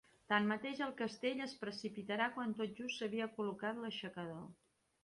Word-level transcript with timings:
Tanmateix 0.31 0.79
el 0.85 0.95
castell 1.01 1.43
es 1.47 1.53
precipità 1.65 2.29
quan 2.39 2.59
tot 2.63 2.75
just 2.81 2.97
s'havia 2.99 3.31
col·locat 3.39 3.85
l'aixecador. 3.87 4.47